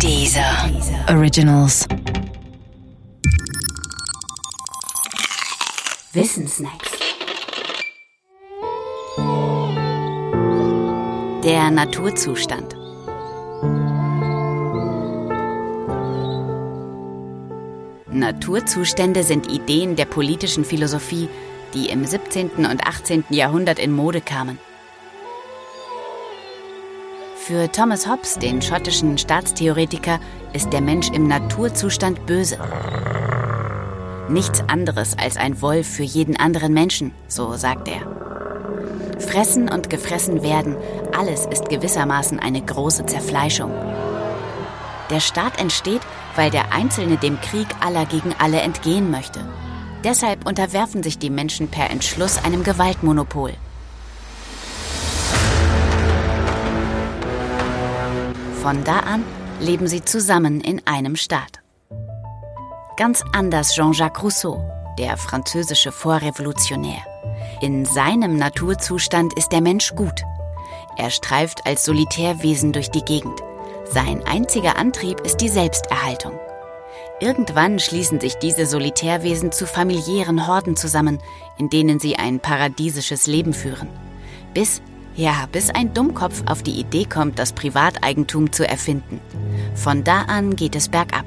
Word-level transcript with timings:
Dieser 0.00 0.70
Originals. 1.08 1.86
Wissensnacks. 6.12 6.90
Der 11.42 11.70
Naturzustand. 11.70 12.76
Naturzustände 18.10 19.22
sind 19.22 19.50
Ideen 19.50 19.96
der 19.96 20.04
politischen 20.06 20.64
Philosophie, 20.64 21.28
die 21.72 21.88
im 21.88 22.04
17. 22.04 22.50
und 22.66 22.86
18. 22.86 23.24
Jahrhundert 23.30 23.78
in 23.78 23.92
Mode 23.92 24.20
kamen. 24.20 24.58
Für 27.46 27.70
Thomas 27.70 28.08
Hobbes, 28.08 28.38
den 28.38 28.62
schottischen 28.62 29.18
Staatstheoretiker, 29.18 30.18
ist 30.54 30.72
der 30.72 30.80
Mensch 30.80 31.10
im 31.10 31.28
Naturzustand 31.28 32.24
böse. 32.24 32.56
Nichts 34.30 34.64
anderes 34.66 35.18
als 35.18 35.36
ein 35.36 35.60
Wolf 35.60 35.86
für 35.86 36.04
jeden 36.04 36.38
anderen 36.38 36.72
Menschen, 36.72 37.12
so 37.28 37.52
sagt 37.52 37.88
er. 37.88 38.00
Fressen 39.20 39.68
und 39.68 39.90
gefressen 39.90 40.42
werden, 40.42 40.74
alles 41.14 41.44
ist 41.44 41.68
gewissermaßen 41.68 42.40
eine 42.40 42.62
große 42.62 43.04
Zerfleischung. 43.04 43.72
Der 45.10 45.20
Staat 45.20 45.60
entsteht, 45.60 46.00
weil 46.36 46.50
der 46.50 46.72
Einzelne 46.72 47.18
dem 47.18 47.38
Krieg 47.42 47.68
aller 47.80 48.06
gegen 48.06 48.34
alle 48.38 48.62
entgehen 48.62 49.10
möchte. 49.10 49.40
Deshalb 50.02 50.46
unterwerfen 50.48 51.02
sich 51.02 51.18
die 51.18 51.28
Menschen 51.28 51.68
per 51.68 51.90
Entschluss 51.90 52.42
einem 52.42 52.62
Gewaltmonopol. 52.62 53.52
Von 58.64 58.82
da 58.82 59.00
an 59.00 59.22
leben 59.60 59.86
sie 59.86 60.02
zusammen 60.02 60.62
in 60.62 60.80
einem 60.86 61.16
Staat. 61.16 61.60
Ganz 62.96 63.22
anders 63.34 63.74
Jean-Jacques 63.74 64.22
Rousseau, 64.22 64.64
der 64.98 65.18
französische 65.18 65.92
Vorrevolutionär. 65.92 67.02
In 67.60 67.84
seinem 67.84 68.38
Naturzustand 68.38 69.34
ist 69.34 69.52
der 69.52 69.60
Mensch 69.60 69.94
gut. 69.94 70.22
Er 70.96 71.10
streift 71.10 71.66
als 71.66 71.84
Solitärwesen 71.84 72.72
durch 72.72 72.90
die 72.90 73.04
Gegend. 73.04 73.38
Sein 73.84 74.22
einziger 74.26 74.78
Antrieb 74.78 75.20
ist 75.20 75.42
die 75.42 75.50
Selbsterhaltung. 75.50 76.32
Irgendwann 77.20 77.78
schließen 77.78 78.18
sich 78.18 78.36
diese 78.36 78.64
Solitärwesen 78.64 79.52
zu 79.52 79.66
familiären 79.66 80.46
Horden 80.46 80.74
zusammen, 80.74 81.18
in 81.58 81.68
denen 81.68 82.00
sie 82.00 82.16
ein 82.16 82.40
paradiesisches 82.40 83.26
Leben 83.26 83.52
führen. 83.52 83.90
Bis 84.54 84.80
ja, 85.16 85.48
bis 85.52 85.70
ein 85.70 85.94
Dummkopf 85.94 86.42
auf 86.46 86.62
die 86.62 86.78
Idee 86.78 87.04
kommt, 87.04 87.38
das 87.38 87.52
Privateigentum 87.52 88.52
zu 88.52 88.68
erfinden. 88.68 89.20
Von 89.74 90.04
da 90.04 90.22
an 90.22 90.56
geht 90.56 90.74
es 90.74 90.88
bergab. 90.88 91.24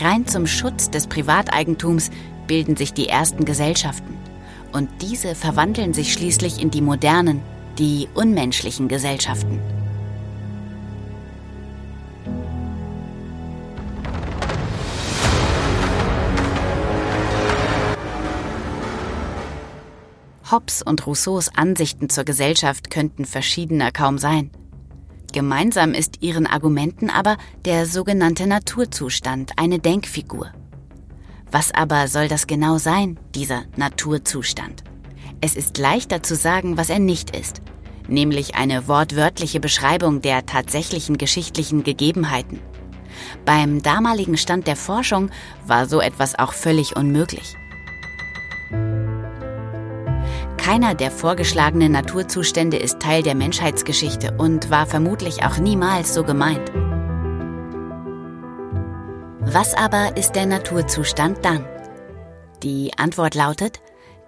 Rein 0.00 0.26
zum 0.26 0.46
Schutz 0.46 0.90
des 0.90 1.06
Privateigentums 1.06 2.10
bilden 2.46 2.76
sich 2.76 2.92
die 2.92 3.08
ersten 3.08 3.44
Gesellschaften. 3.44 4.16
Und 4.72 4.88
diese 5.00 5.34
verwandeln 5.34 5.94
sich 5.94 6.12
schließlich 6.12 6.60
in 6.60 6.70
die 6.70 6.82
modernen, 6.82 7.40
die 7.78 8.08
unmenschlichen 8.14 8.88
Gesellschaften. 8.88 9.60
Hobbes 20.50 20.82
und 20.82 21.06
Rousseaus 21.06 21.50
Ansichten 21.54 22.08
zur 22.08 22.24
Gesellschaft 22.24 22.90
könnten 22.90 23.24
verschiedener 23.24 23.90
kaum 23.90 24.18
sein. 24.18 24.50
Gemeinsam 25.32 25.92
ist 25.92 26.22
ihren 26.22 26.46
Argumenten 26.46 27.10
aber 27.10 27.36
der 27.64 27.86
sogenannte 27.86 28.46
Naturzustand, 28.46 29.52
eine 29.56 29.78
Denkfigur. 29.78 30.52
Was 31.50 31.74
aber 31.74 32.08
soll 32.08 32.28
das 32.28 32.46
genau 32.46 32.78
sein, 32.78 33.18
dieser 33.34 33.64
Naturzustand? 33.76 34.84
Es 35.40 35.56
ist 35.56 35.78
leichter 35.78 36.22
zu 36.22 36.34
sagen, 36.34 36.76
was 36.76 36.90
er 36.90 36.98
nicht 36.98 37.36
ist, 37.36 37.60
nämlich 38.08 38.54
eine 38.54 38.88
wortwörtliche 38.88 39.60
Beschreibung 39.60 40.22
der 40.22 40.46
tatsächlichen 40.46 41.18
geschichtlichen 41.18 41.82
Gegebenheiten. 41.82 42.60
Beim 43.44 43.82
damaligen 43.82 44.36
Stand 44.36 44.66
der 44.66 44.76
Forschung 44.76 45.30
war 45.66 45.86
so 45.86 46.00
etwas 46.00 46.38
auch 46.38 46.52
völlig 46.52 46.96
unmöglich. 46.96 47.56
Keiner 50.66 50.96
der 50.96 51.12
vorgeschlagenen 51.12 51.92
Naturzustände 51.92 52.76
ist 52.76 52.98
Teil 52.98 53.22
der 53.22 53.36
Menschheitsgeschichte 53.36 54.34
und 54.36 54.68
war 54.68 54.84
vermutlich 54.84 55.44
auch 55.44 55.58
niemals 55.58 56.12
so 56.12 56.24
gemeint. 56.24 56.72
Was 59.42 59.74
aber 59.74 60.16
ist 60.16 60.32
der 60.32 60.46
Naturzustand 60.46 61.44
dann? 61.44 61.64
Die 62.64 62.90
Antwort 62.96 63.36
lautet, 63.36 63.80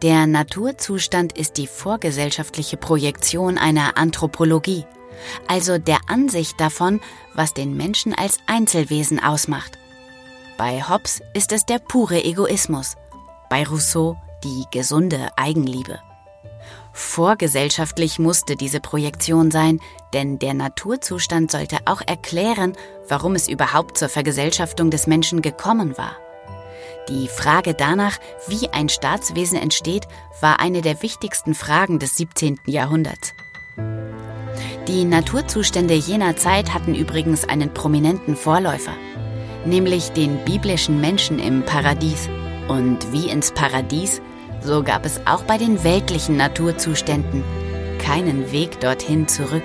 der 0.03 0.29
Naturzustand 0.29 1.37
ist 1.37 1.57
die 1.57 1.67
vorgesellschaftliche 1.67 2.77
Projektion 2.77 3.59
einer 3.59 3.99
Anthropologie, 3.99 4.85
also 5.49 5.77
der 5.79 5.99
Ansicht 6.07 6.61
davon, 6.61 7.01
was 7.35 7.53
den 7.53 7.77
Menschen 7.77 8.15
als 8.15 8.39
Einzelwesen 8.47 9.21
ausmacht. 9.21 9.77
Bei 10.57 10.85
Hobbes 10.89 11.21
ist 11.35 11.51
es 11.51 11.67
der 11.67 11.81
pure 11.81 12.23
Egoismus, 12.23 12.95
bei 13.51 13.65
Rousseau 13.65 14.17
die 14.45 14.67
gesunde 14.71 15.31
Eigenliebe. 15.37 15.99
Vorgesellschaftlich 16.93 18.19
musste 18.19 18.57
diese 18.57 18.81
Projektion 18.81 19.51
sein, 19.51 19.81
denn 20.13 20.39
der 20.39 20.55
Naturzustand 20.55 21.51
sollte 21.51 21.79
auch 21.85 22.01
erklären, 22.07 22.75
warum 23.09 23.35
es 23.35 23.49
überhaupt 23.49 23.99
zur 23.99 24.09
Vergesellschaftung 24.09 24.91
des 24.91 25.07
Menschen 25.07 25.43
gekommen 25.43 25.97
war. 25.97 26.17
Die 27.09 27.29
Frage 27.29 27.75
danach, 27.75 28.19
wie 28.49 28.69
ein 28.71 28.89
Staatswesen 28.89 29.59
entsteht, 29.59 30.07
war 30.41 30.61
eine 30.61 30.83
der 30.83 31.03
wichtigsten 31.03 31.55
Fragen 31.55 31.99
des 31.99 32.17
17. 32.17 32.61
Jahrhunderts. 32.67 33.33
Die 34.89 35.05
Naturzustände 35.05 35.95
jener 35.95 36.37
Zeit 36.37 36.75
hatten 36.75 36.95
übrigens 36.95 37.49
einen 37.49 37.73
prominenten 37.73 38.37
Vorläufer, 38.37 38.95
nämlich 39.65 40.11
den 40.11 40.45
biblischen 40.45 41.01
Menschen 41.01 41.39
im 41.39 41.63
Paradies. 41.65 42.29
Und 42.69 43.13
wie 43.13 43.31
ins 43.31 43.53
Paradies 43.53 44.21
so 44.63 44.83
gab 44.83 45.05
es 45.05 45.21
auch 45.27 45.43
bei 45.45 45.59
den 45.59 45.83
weltlichen 45.85 46.37
Naturzuständen 46.37 47.45
keinen 47.99 48.53
Weg 48.53 48.81
dorthin 48.81 49.29
zurück. 49.29 49.65